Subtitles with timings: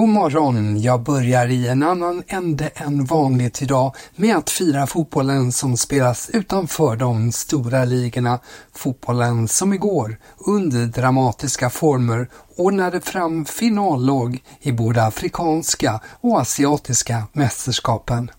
[0.00, 0.80] God morgon!
[0.80, 6.30] Jag börjar i en annan ände än vanligt idag med att fira fotbollen som spelas
[6.30, 8.38] utanför de stora ligorna.
[8.74, 18.30] Fotbollen som igår, under dramatiska former, ordnade fram finallag i både afrikanska och asiatiska mästerskapen.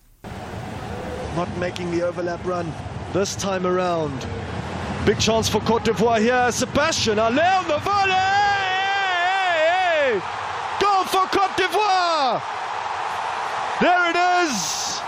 [1.38, 2.72] Not making the overlap run
[3.14, 4.28] this time around.
[5.06, 6.52] Big chance for Cote d'Ivoire here.
[6.52, 8.42] Sebastian Allaire on the volley!
[11.12, 12.42] For Cote d'Ivoire!
[13.80, 15.02] There it is!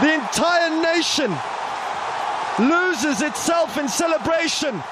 [0.00, 1.30] The entire nation
[2.58, 4.82] loses itself in celebration.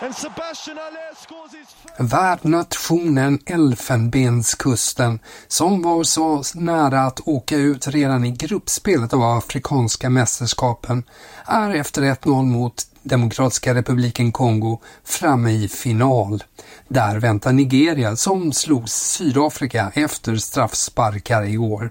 [0.00, 2.12] And Sebastian Allaire scores his first...
[2.12, 11.04] Värdnationen Elfenbenskusten, som var så nära att åka ut redan i gruppspelet av Afrikanska mästerskapen,
[11.46, 16.44] är efter 1-0 mot Demokratiska republiken Kongo framme i final.
[16.88, 21.90] Där väntar Nigeria som slog Sydafrika efter straffsparkar igår.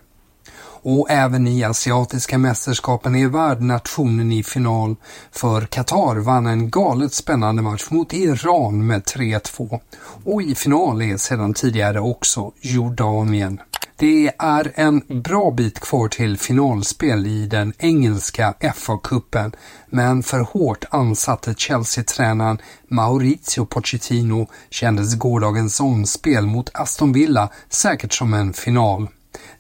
[0.86, 4.96] Och även i asiatiska mästerskapen är värdnationen i final
[5.32, 9.80] för Qatar vann en galet spännande match mot Iran med 3-2
[10.26, 13.60] och i final är sedan tidigare också Jordanien.
[14.04, 19.56] Det är en bra bit kvar till finalspel i den engelska FA-cupen,
[19.90, 28.34] men för hårt ansatte Chelsea-tränaren Maurizio Pochettino kändes gårdagens omspel mot Aston Villa säkert som
[28.34, 29.08] en final.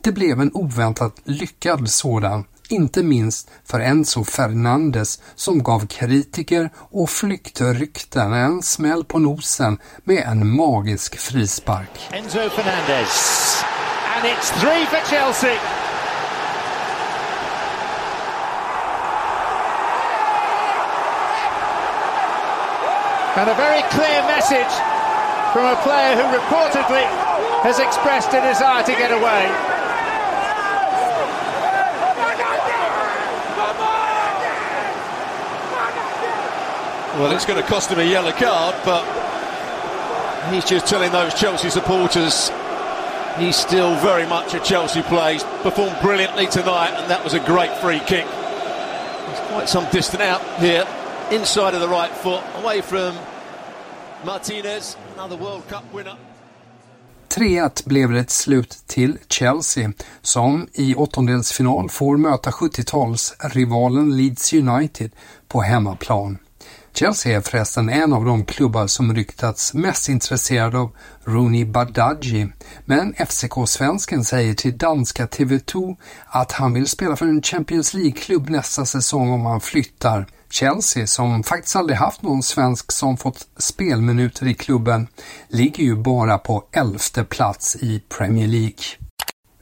[0.02, 7.10] Det blev en oväntat lyckad sådan, inte minst för Enzo Fernandes som gav kritiker och
[7.10, 12.10] flyktrykten en smäll på nosen med en magisk frispark.
[12.12, 13.53] Enzo Fernandez.
[14.24, 15.48] And it's three for Chelsea.
[23.36, 24.72] And a very clear message
[25.52, 27.04] from a player who reportedly
[27.64, 29.50] has expressed a desire to get away.
[37.20, 39.04] Well, it's going to cost him a yellow card, but
[40.54, 42.50] he's just telling those Chelsea supporters
[43.38, 45.34] he's still very much a Chelsea player.
[45.34, 48.26] He's performed brilliantly tonight, and that was a great free kick.
[49.30, 50.86] He's quite some distance out here,
[51.32, 53.16] inside of the right foot, away from
[54.26, 56.16] Martinez, another World Cup winner.
[57.30, 59.92] 3-1 blev det ett slut till Chelsea
[60.22, 65.12] som i åttondelsfinal får möta 70-talsrivalen Leeds United
[65.48, 66.38] på hemmaplan.
[66.96, 70.92] Chelsea är förresten en av de klubbar som ryktats mest intresserade av
[71.24, 72.48] Rooney Badaji,
[72.86, 75.96] men FCK-svensken säger till danska TV2
[76.26, 80.28] att han vill spela för en Champions League-klubb nästa säsong om han flyttar.
[80.50, 85.08] Chelsea, som faktiskt aldrig haft någon svensk som fått spelminuter i klubben,
[85.48, 88.84] ligger ju bara på elfte plats i Premier League.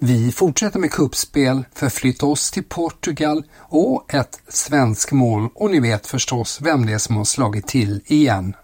[0.04, 6.08] Vi fortsätter med kuppspel, förflytta oss till Portugal och ett svensk mål och ni vet
[6.08, 8.56] förstås vem det är som har slagit till igen.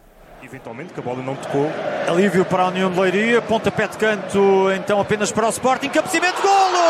[0.49, 1.71] Eventualmente, que a bola não tocou.
[2.07, 6.41] Alívio para a União de Leiria, pontapé de canto, então apenas para o Sporting, cabeceamento,
[6.41, 6.87] golo!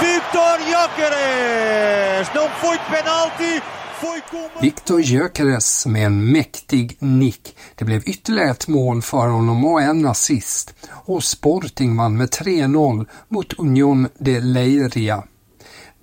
[0.00, 2.26] Vitor Gyökeres!
[2.34, 3.62] Não foi de penalti,
[4.60, 7.56] Victor Gyökeres med en mäktig nick.
[7.74, 10.74] Det blev ytterligare ett mål för honom och en assist.
[10.90, 15.24] Och Sporting vann med 3-0 mot Union de Leiria.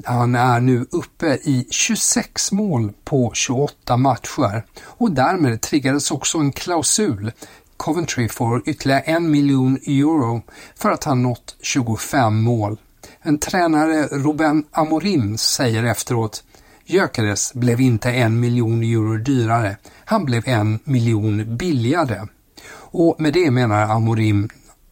[0.06, 6.52] Han är nu uppe i 26 mål på 28 matcher och därmed triggades också en
[6.52, 7.32] klausul.
[7.78, 10.42] Coventry får ytterligare en miljon euro
[10.76, 12.78] för att han nått 25 mål.
[13.22, 16.44] En tränare Ruben Amorim säger efteråt
[16.86, 22.28] Gyökeres blev inte en miljon euro dyrare, han blev en miljon billigare.
[22.76, 24.50] Och med det menar Amorim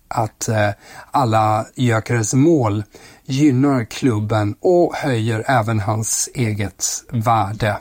[0.07, 0.69] att eh,
[1.11, 2.83] alla Gyökeres mål
[3.25, 7.77] gynnar klubben och höjer även hans eget värde.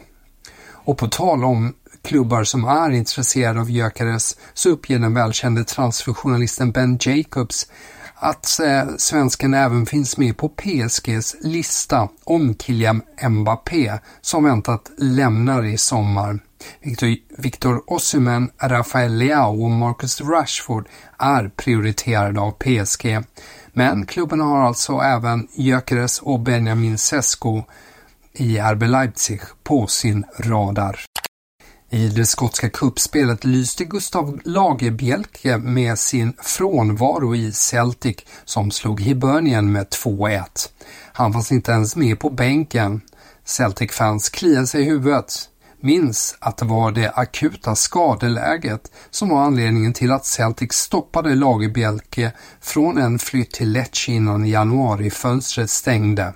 [0.68, 6.72] Och på tal om klubbar som är intresserade av Gyökeres så uppger den välkände transferjournalisten
[6.72, 7.66] Ben Jacobs
[8.20, 15.64] att eh, svensken även finns med på PSGs lista om Kylian Mbappé som väntat lämnar
[15.64, 16.38] i sommar.
[16.82, 20.88] Victor, Victor Osimhen, Rafael Leao och Marcus Rashford
[21.18, 23.18] är prioriterade av PSG.
[23.72, 27.62] Men klubben har alltså även Gyökeres och Benjamin Sesko
[28.32, 31.00] i RB Leipzig på sin radar.
[31.92, 39.72] I det skotska kuppspelet lyste Gustav Lagerbielke med sin frånvaro i Celtic som slog Hibernian
[39.72, 40.68] med 2-1.
[41.12, 43.00] Han fanns inte ens med på bänken.
[43.44, 45.48] Celtic-fans kliade sig i huvudet.
[45.80, 52.32] Minns att det var det akuta skadeläget som var anledningen till att Celtic stoppade Lagerbielke
[52.60, 56.34] från en flytt till Lecce innan januarifönstret stängde.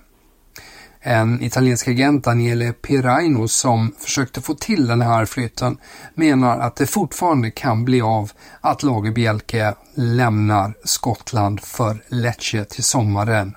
[1.07, 5.79] En italiensk agent, Daniele Piraino, som försökte få till den här flytten
[6.15, 13.55] menar att det fortfarande kan bli av att Lagerbielke lämnar Skottland för Lecce till sommaren.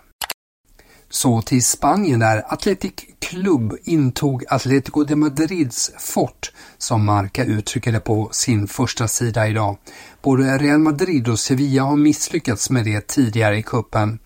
[1.10, 8.00] Så till Spanien där Athletic Club intog Atletico de Madrids fort, som Marca uttrycker det
[8.00, 9.78] på sin första sida idag.
[10.22, 14.20] Både Real Madrid och Sevilla har misslyckats med det tidigare i kuppen.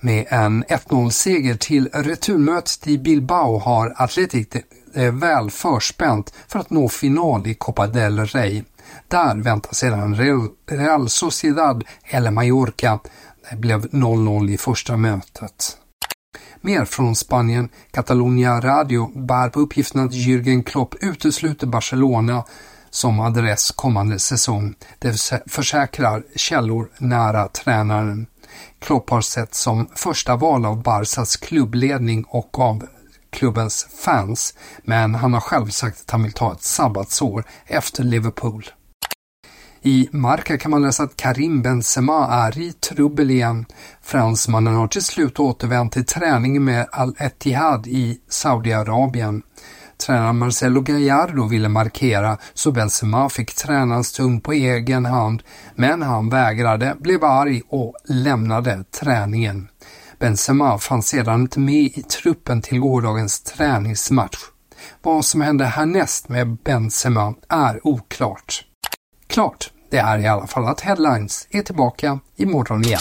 [0.00, 4.48] Med en 1-0-seger till returmötet i Bilbao har Athletic
[4.94, 8.62] eh, väl förspänt för att nå final i Copa del Rey.
[9.08, 10.16] Där väntar sedan
[10.66, 12.98] Real Sociedad eller Mallorca.
[13.50, 15.78] Det blev 0-0 i första mötet.
[16.60, 17.68] Mer från Spanien.
[17.90, 22.44] Catalonia Radio bär på uppgiften att Jürgen Klopp utesluter Barcelona
[22.90, 24.74] som adress kommande säsong.
[24.98, 28.26] Det försäkrar källor nära tränaren.
[28.78, 32.86] Klopp har sett som första val av Barsas klubbledning och av
[33.30, 34.54] klubbens fans,
[34.84, 38.64] men han har själv sagt att han vill ta ett sabbatsår efter Liverpool.
[39.82, 43.66] I Marca kan man läsa att Karim Benzema är i trubbel igen.
[44.02, 49.42] Fransmannen har till slut återvänt till träning med Al-Etihad i Saudiarabien.
[50.06, 55.42] Tränaren Marcelo Gallardo ville markera så Benzema fick träna en stund på egen hand,
[55.74, 59.68] men han vägrade, blev arg och lämnade träningen.
[60.18, 64.38] Benzema fanns sedan inte med i truppen till gårdagens träningsmatch.
[65.02, 68.64] Vad som hände härnäst med Benzema är oklart.
[69.26, 73.00] Klart, det är i alla fall att Headlines är tillbaka imorgon igen.